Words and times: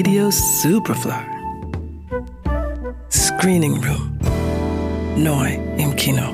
Radio 0.00 0.30
Superfly. 0.30 1.12
Screening 3.12 3.74
Room. 3.84 4.18
Neu 5.14 5.58
im 5.76 5.94
Kino. 5.94 6.32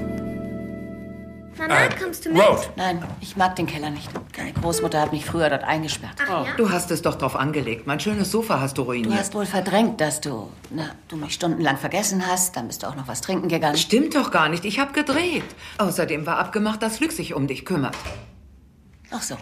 Mama, 1.58 1.74
kommst 2.00 2.24
du 2.26 2.30
mit? 2.30 2.40
Road. 2.42 2.70
Nein, 2.76 3.02
ich 3.20 3.36
mag 3.36 3.56
den 3.56 3.66
Keller 3.66 3.90
nicht. 3.90 4.08
Deine 4.36 4.52
Großmutter 4.52 5.00
hat 5.00 5.10
mich 5.10 5.24
früher 5.24 5.50
dort 5.50 5.64
eingesperrt. 5.64 6.12
Ach 6.24 6.46
ja? 6.46 6.52
Du 6.56 6.70
hast 6.70 6.92
es 6.92 7.02
doch 7.02 7.16
drauf 7.16 7.34
angelegt. 7.34 7.88
Mein 7.88 7.98
schönes 7.98 8.30
Sofa 8.30 8.60
hast 8.60 8.78
du 8.78 8.82
Du 8.82 8.88
ruiniert. 8.90 9.18
hast 9.18 9.34
wohl 9.34 9.46
verdrängt, 9.46 10.00
dass 10.00 10.20
du, 10.20 10.48
na, 10.70 10.84
du 11.08 11.16
mich 11.16 11.34
stundenlang 11.34 11.76
vergessen 11.76 12.24
hast. 12.24 12.54
Dann 12.56 12.68
bist 12.68 12.84
du 12.84 12.86
auch 12.86 12.94
noch 12.94 13.08
was 13.08 13.20
trinken 13.20 13.48
gegangen. 13.48 13.76
Stimmt 13.78 14.14
doch 14.14 14.30
gar 14.30 14.48
nicht. 14.48 14.64
Ich 14.64 14.78
hab 14.78 14.94
gedreht. 14.94 15.42
Außerdem 15.78 16.24
war 16.24 16.38
abgemacht, 16.38 16.82
dass 16.84 17.00
Luc 17.00 17.10
sich 17.10 17.34
um 17.34 17.48
dich 17.48 17.64
kümmert. 17.64 17.96
Ach 19.10 19.22
so. 19.22 19.34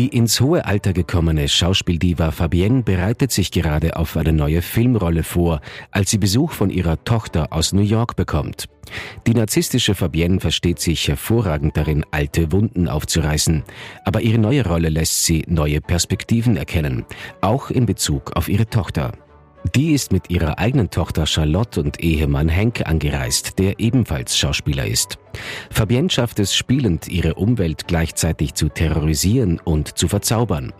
Die 0.00 0.08
ins 0.08 0.40
hohe 0.40 0.64
Alter 0.64 0.94
gekommene 0.94 1.46
Schauspieldiva 1.46 2.30
Fabienne 2.30 2.82
bereitet 2.82 3.32
sich 3.32 3.50
gerade 3.50 3.96
auf 3.96 4.16
eine 4.16 4.32
neue 4.32 4.62
Filmrolle 4.62 5.22
vor, 5.22 5.60
als 5.90 6.08
sie 6.08 6.16
Besuch 6.16 6.52
von 6.52 6.70
ihrer 6.70 7.04
Tochter 7.04 7.52
aus 7.52 7.74
New 7.74 7.82
York 7.82 8.16
bekommt. 8.16 8.70
Die 9.26 9.34
narzisstische 9.34 9.94
Fabienne 9.94 10.40
versteht 10.40 10.80
sich 10.80 11.06
hervorragend 11.06 11.76
darin, 11.76 12.06
alte 12.12 12.50
Wunden 12.50 12.88
aufzureißen, 12.88 13.62
aber 14.06 14.22
ihre 14.22 14.38
neue 14.38 14.66
Rolle 14.66 14.88
lässt 14.88 15.26
sie 15.26 15.44
neue 15.46 15.82
Perspektiven 15.82 16.56
erkennen, 16.56 17.04
auch 17.42 17.70
in 17.70 17.84
Bezug 17.84 18.34
auf 18.38 18.48
ihre 18.48 18.70
Tochter. 18.70 19.12
Die 19.74 19.92
ist 19.92 20.10
mit 20.10 20.30
ihrer 20.30 20.58
eigenen 20.58 20.90
Tochter 20.90 21.26
Charlotte 21.26 21.80
und 21.80 22.00
Ehemann 22.00 22.48
Henk 22.48 22.86
angereist, 22.86 23.58
der 23.58 23.78
ebenfalls 23.78 24.36
Schauspieler 24.36 24.86
ist. 24.86 25.18
Fabienne 25.70 26.08
schafft 26.08 26.38
es 26.40 26.54
spielend, 26.54 27.08
ihre 27.08 27.34
Umwelt 27.34 27.86
gleichzeitig 27.86 28.54
zu 28.54 28.70
terrorisieren 28.70 29.60
und 29.62 29.98
zu 29.98 30.08
verzaubern. 30.08 30.72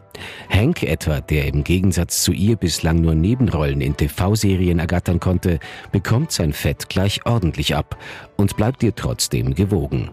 Henk 0.49 0.83
etwa, 0.83 1.21
der 1.21 1.47
im 1.47 1.63
Gegensatz 1.63 2.23
zu 2.23 2.33
ihr 2.33 2.57
bislang 2.57 3.01
nur 3.01 3.15
Nebenrollen 3.15 3.81
in 3.83 3.97
TV-Serien 3.97 4.79
ergattern 4.79 5.21
konnte, 5.21 5.61
bekommt 5.93 6.33
sein 6.33 6.53
Fett 6.53 6.89
gleich 6.89 7.27
ordentlich 7.27 7.77
ab 7.77 7.99
und 8.37 8.57
bleibt 8.57 8.83
ihr 8.83 8.95
trotzdem 8.95 9.55
gewogen. 9.55 10.11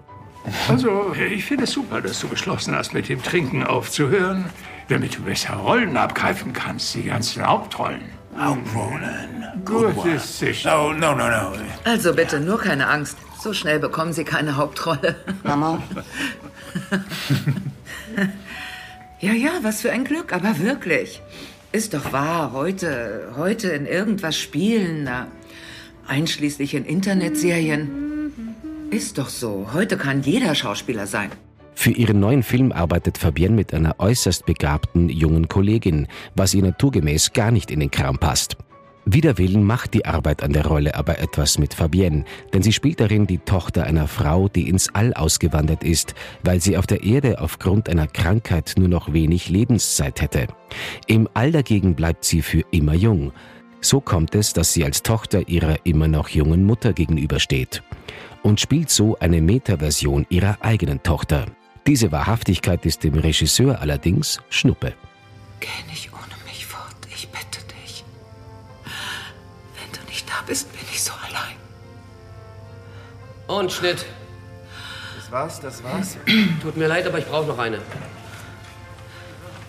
Also, 0.67 1.13
ich 1.13 1.44
finde 1.44 1.66
es 1.66 1.72
super, 1.72 2.02
dass 2.02 2.19
du 2.19 2.28
beschlossen 2.28 2.75
hast, 2.75 2.94
mit 2.94 3.09
dem 3.09 3.22
Trinken 3.22 3.63
aufzuhören, 3.63 4.45
damit 4.88 5.17
du 5.17 5.23
besser 5.23 5.56
Rollen 5.56 5.97
abgreifen 5.97 6.53
kannst, 6.53 6.95
die 6.95 7.03
ganzen 7.03 7.45
Hauptrollen. 7.45 8.16
Hauptrollen. 8.39 9.43
Gut 9.66 10.05
ist 10.05 10.39
sicher. 10.39 10.77
No, 10.77 10.93
no, 10.93 11.16
no, 11.16 11.27
no. 11.30 11.53
Also 11.83 12.13
bitte, 12.13 12.39
nur 12.39 12.59
keine 12.59 12.88
Angst. 12.88 13.17
So 13.41 13.53
schnell 13.53 13.79
bekommen 13.79 14.13
Sie 14.13 14.23
keine 14.23 14.57
Hauptrolle. 14.57 15.16
Mama, 15.44 15.81
Ja, 19.19 19.33
ja, 19.33 19.52
was 19.61 19.81
für 19.81 19.91
ein 19.91 20.03
Glück, 20.03 20.31
aber 20.31 20.59
wirklich. 20.59 21.21
Ist 21.71 21.94
doch 21.95 22.13
wahr, 22.13 22.52
heute, 22.53 23.33
heute 23.35 23.69
in 23.69 23.85
irgendwas 23.88 24.38
spielen, 24.38 25.03
na, 25.03 25.27
einschließlich 26.07 26.75
in 26.75 26.85
Internetserien. 26.85 28.53
Ist 28.91 29.17
doch 29.17 29.29
so. 29.29 29.69
Heute 29.73 29.97
kann 29.97 30.22
jeder 30.22 30.55
Schauspieler 30.55 31.07
sein. 31.07 31.31
Für 31.80 31.92
ihren 31.92 32.20
neuen 32.20 32.42
Film 32.42 32.72
arbeitet 32.72 33.20
Fabienne 33.20 33.56
mit 33.56 33.72
einer 33.72 34.00
äußerst 34.00 34.47
begabten 34.47 35.09
jungen 35.09 35.47
Kollegin, 35.47 36.08
was 36.36 36.56
ihr 36.56 36.64
naturgemäß 36.64 37.34
gar 37.34 37.52
nicht 37.52 37.69
in 37.69 37.80
den 37.80 37.92
Kram 37.92 38.17
passt. 38.17 38.58
Wider 39.06 39.38
Willen 39.38 39.64
macht 39.64 39.94
die 39.94 40.03
Arbeit 40.03 40.42
an 40.42 40.53
der 40.53 40.66
Rolle 40.66 40.95
aber 40.95 41.19
etwas 41.19 41.59
mit 41.59 41.75
Fabienne, 41.75 42.25
denn 42.52 42.64
sie 42.64 42.73
spielt 42.73 43.00
darin 43.00 43.28
die 43.28 43.38
Tochter 43.38 43.84
einer 43.84 44.08
Frau, 44.08 44.50
die 44.50 44.67
ins 44.67 44.89
All 44.95 45.14
ausgewandert 45.14 45.84
ist, 45.84 46.16
weil 46.44 46.59
sie 46.59 46.78
auf 46.78 46.88
der 46.88 47.03
Erde 47.03 47.39
aufgrund 47.39 47.89
einer 47.89 48.08
Krankheit 48.08 48.73
nur 48.78 48.89
noch 48.89 49.14
wenig 49.14 49.47
Lebenszeit 49.47 50.19
hätte. 50.19 50.47
Im 51.06 51.30
All 51.36 51.52
dagegen 51.52 51.94
bleibt 51.94 52.25
sie 52.25 52.41
für 52.41 52.64
immer 52.72 52.95
jung. 52.95 53.34
So 53.81 54.02
kommt 54.02 54.34
es, 54.34 54.52
dass 54.52 54.73
sie 54.73 54.84
als 54.84 55.03
Tochter 55.03 55.47
ihrer 55.47 55.85
immer 55.85 56.07
noch 56.07 56.30
jungen 56.30 56.66
Mutter 56.66 56.91
gegenübersteht 56.91 57.84
und 58.41 58.59
spielt 58.59 58.90
so 58.90 59.16
eine 59.19 59.41
Metaversion 59.41 60.25
ihrer 60.30 60.57
eigenen 60.62 61.03
Tochter. 61.03 61.46
Diese 61.88 62.12
Wahrhaftigkeit 62.12 62.86
ist 62.86 63.06
dem 63.06 63.14
Regisseur 63.14 63.80
allerdings 63.80 64.42
Schnuppe. 64.50 64.94
Geh 65.62 65.70
nicht 65.90 66.12
ohne 66.12 66.36
mich 66.46 66.66
fort, 66.66 66.98
ich 67.09 67.30
bitte 67.30 67.62
dich. 67.81 68.03
Wenn 68.84 69.90
du 69.98 70.06
nicht 70.09 70.28
da 70.28 70.34
bist, 70.46 70.70
bin 70.74 70.81
ich 70.92 71.02
so 71.02 71.14
allein. 71.14 71.56
Und 73.48 73.72
Schnitt. 73.72 74.06
Das 75.16 75.31
war's, 75.31 75.62
das 75.62 75.81
war's. 75.81 76.18
Tut 76.62 76.75
mir 76.75 76.88
leid, 76.88 77.08
aber 77.08 77.20
ich 77.20 77.25
brauche 77.25 77.48
noch 77.48 77.58
eine. 77.58 77.80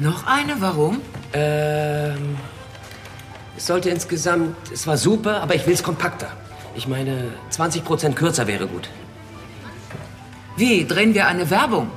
Noch 0.00 0.26
eine? 0.26 0.60
Warum? 0.60 1.00
Ähm. 1.32 2.36
Es 3.56 3.66
sollte 3.66 3.90
insgesamt. 3.90 4.56
Es 4.72 4.88
war 4.88 4.96
super, 4.96 5.40
aber 5.40 5.54
ich 5.54 5.64
will 5.68 5.74
es 5.74 5.84
kompakter. 5.84 6.32
Ich 6.74 6.88
meine, 6.88 7.32
20% 7.52 8.14
kürzer 8.14 8.48
wäre 8.48 8.66
gut. 8.66 8.88
Wie? 10.56 10.84
Drehen 10.84 11.14
wir 11.14 11.28
eine 11.28 11.48
Werbung? 11.48 11.92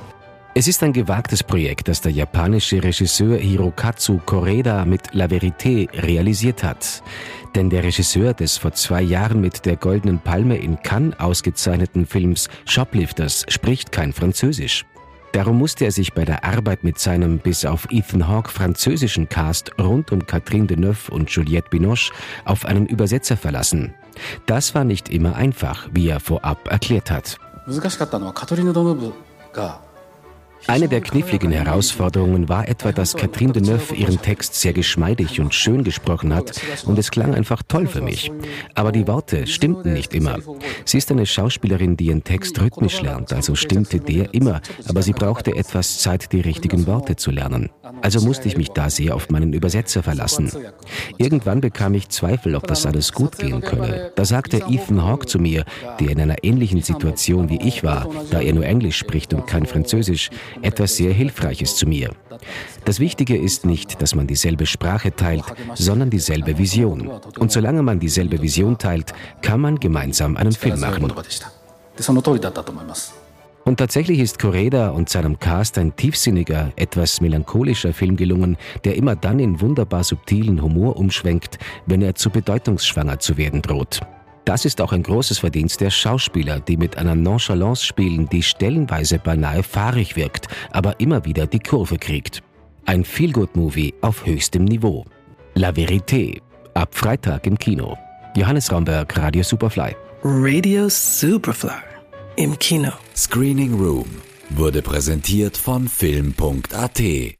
Es 0.54 0.68
ist 0.68 0.82
ein 0.82 0.92
gewagtes 0.92 1.42
Projekt, 1.42 1.88
das 1.88 2.02
der 2.02 2.12
japanische 2.12 2.84
Regisseur 2.84 3.38
Hirokatsu 3.38 4.20
Koreda 4.26 4.84
mit 4.84 5.14
La 5.14 5.24
Verité 5.24 5.88
realisiert 5.94 6.62
hat. 6.62 7.02
Denn 7.54 7.70
der 7.70 7.82
Regisseur 7.82 8.34
des 8.34 8.58
vor 8.58 8.72
zwei 8.72 9.00
Jahren 9.00 9.40
mit 9.40 9.64
der 9.64 9.76
Goldenen 9.76 10.18
Palme 10.18 10.58
in 10.58 10.78
Cannes 10.82 11.18
ausgezeichneten 11.18 12.04
Films 12.04 12.50
Shoplifters 12.66 13.46
spricht 13.48 13.92
kein 13.92 14.12
Französisch. 14.12 14.84
Darum 15.32 15.56
musste 15.56 15.86
er 15.86 15.90
sich 15.90 16.12
bei 16.12 16.26
der 16.26 16.44
Arbeit 16.44 16.84
mit 16.84 16.98
seinem 16.98 17.38
bis 17.38 17.64
auf 17.64 17.88
Ethan 17.90 18.28
Hawke 18.28 18.50
französischen 18.50 19.30
Cast 19.30 19.70
rund 19.80 20.12
um 20.12 20.26
Catherine 20.26 20.66
Deneuve 20.66 21.10
und 21.10 21.30
Juliette 21.30 21.70
Binoche 21.70 22.12
auf 22.44 22.66
einen 22.66 22.84
Übersetzer 22.84 23.38
verlassen. 23.38 23.94
Das 24.44 24.74
war 24.74 24.84
nicht 24.84 25.08
immer 25.08 25.34
einfach, 25.34 25.88
wie 25.94 26.08
er 26.08 26.20
vorab 26.20 26.68
erklärt 26.70 27.10
hat. 27.10 27.38
Eine 30.66 30.88
der 30.88 31.00
kniffligen 31.00 31.50
Herausforderungen 31.50 32.48
war 32.48 32.68
etwa, 32.68 32.92
dass 32.92 33.14
Catherine 33.16 33.52
Deneuve 33.52 33.94
ihren 33.94 34.20
Text 34.20 34.54
sehr 34.54 34.72
geschmeidig 34.72 35.40
und 35.40 35.54
schön 35.54 35.84
gesprochen 35.84 36.34
hat 36.34 36.60
und 36.86 36.98
es 36.98 37.10
klang 37.10 37.34
einfach 37.34 37.62
toll 37.66 37.86
für 37.86 38.00
mich. 38.00 38.30
Aber 38.74 38.92
die 38.92 39.06
Worte 39.06 39.46
stimmten 39.46 39.92
nicht 39.92 40.14
immer. 40.14 40.38
Sie 40.84 40.98
ist 40.98 41.10
eine 41.10 41.26
Schauspielerin, 41.26 41.96
die 41.96 42.06
ihren 42.06 42.24
Text 42.24 42.60
rhythmisch 42.60 43.02
lernt, 43.02 43.32
also 43.32 43.54
stimmte 43.54 43.98
der 44.00 44.32
immer, 44.34 44.60
aber 44.88 45.02
sie 45.02 45.12
brauchte 45.12 45.54
etwas 45.56 45.98
Zeit, 45.98 46.32
die 46.32 46.40
richtigen 46.40 46.86
Worte 46.86 47.16
zu 47.16 47.30
lernen. 47.30 47.70
Also 48.00 48.20
musste 48.20 48.48
ich 48.48 48.56
mich 48.56 48.70
da 48.70 48.88
sehr 48.88 49.14
auf 49.14 49.30
meinen 49.30 49.52
Übersetzer 49.52 50.02
verlassen. 50.02 50.50
Irgendwann 51.18 51.60
bekam 51.60 51.94
ich 51.94 52.08
Zweifel, 52.08 52.54
ob 52.54 52.66
das 52.66 52.86
alles 52.86 53.12
gut 53.12 53.38
gehen 53.38 53.60
könne. 53.60 54.12
Da 54.16 54.24
sagte 54.24 54.62
Ethan 54.68 55.04
Hawke 55.04 55.26
zu 55.26 55.38
mir, 55.38 55.64
der 56.00 56.10
in 56.10 56.20
einer 56.20 56.42
ähnlichen 56.42 56.82
Situation 56.82 57.48
wie 57.50 57.60
ich 57.60 57.82
war, 57.84 58.08
da 58.30 58.40
er 58.40 58.52
nur 58.52 58.64
Englisch 58.64 58.96
spricht 58.96 59.34
und 59.34 59.46
kein 59.46 59.66
Französisch, 59.66 60.30
etwas 60.60 60.96
sehr 60.96 61.12
Hilfreiches 61.12 61.76
zu 61.76 61.86
mir. 61.86 62.10
Das 62.84 63.00
Wichtige 63.00 63.36
ist 63.36 63.64
nicht, 63.64 64.02
dass 64.02 64.14
man 64.14 64.26
dieselbe 64.26 64.66
Sprache 64.66 65.14
teilt, 65.14 65.44
sondern 65.74 66.10
dieselbe 66.10 66.58
Vision. 66.58 67.08
Und 67.38 67.52
solange 67.52 67.82
man 67.82 68.00
dieselbe 68.00 68.42
Vision 68.42 68.78
teilt, 68.78 69.12
kann 69.40 69.60
man 69.60 69.78
gemeinsam 69.78 70.36
einen 70.36 70.52
Film 70.52 70.80
machen. 70.80 71.12
Und 73.64 73.76
tatsächlich 73.76 74.18
ist 74.18 74.40
Koreda 74.40 74.90
und 74.90 75.08
seinem 75.08 75.38
Cast 75.38 75.78
ein 75.78 75.94
tiefsinniger, 75.94 76.72
etwas 76.74 77.20
melancholischer 77.20 77.92
Film 77.92 78.16
gelungen, 78.16 78.56
der 78.84 78.96
immer 78.96 79.14
dann 79.14 79.38
in 79.38 79.60
wunderbar 79.60 80.02
subtilen 80.02 80.62
Humor 80.62 80.96
umschwenkt, 80.96 81.58
wenn 81.86 82.02
er 82.02 82.16
zu 82.16 82.30
bedeutungsschwanger 82.30 83.20
zu 83.20 83.36
werden 83.36 83.62
droht. 83.62 84.00
Das 84.44 84.64
ist 84.64 84.80
auch 84.80 84.92
ein 84.92 85.02
großes 85.02 85.38
Verdienst 85.38 85.80
der 85.80 85.90
Schauspieler, 85.90 86.60
die 86.60 86.76
mit 86.76 86.98
einer 86.98 87.14
Nonchalance 87.14 87.84
spielen, 87.84 88.28
die 88.28 88.42
stellenweise 88.42 89.18
beinahe 89.18 89.62
fahrig 89.62 90.16
wirkt, 90.16 90.48
aber 90.72 90.98
immer 91.00 91.24
wieder 91.24 91.46
die 91.46 91.60
Kurve 91.60 91.98
kriegt. 91.98 92.42
Ein 92.84 93.04
Feelgood-Movie 93.04 93.94
auf 94.00 94.26
höchstem 94.26 94.64
Niveau. 94.64 95.04
La 95.54 95.70
Vérité. 95.70 96.40
Ab 96.74 96.94
Freitag 96.94 97.46
im 97.46 97.58
Kino. 97.58 97.96
Johannes 98.36 98.72
Raumberg, 98.72 99.16
Radio 99.16 99.42
Superfly. 99.42 99.94
Radio 100.24 100.88
Superfly. 100.88 101.70
Im 102.36 102.58
Kino. 102.58 102.92
Screening 103.14 103.74
Room 103.74 104.06
wurde 104.50 104.82
präsentiert 104.82 105.56
von 105.56 105.88
Film.at 105.88 107.36